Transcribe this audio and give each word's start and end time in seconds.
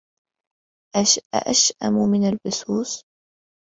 أشأم 1.49 1.93
من 2.11 2.29
البسوس 2.33 3.03